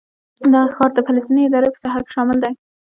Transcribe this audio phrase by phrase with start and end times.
[0.53, 2.51] دا ښار د فلسطیني ادارې په ساحه کې شامل دی.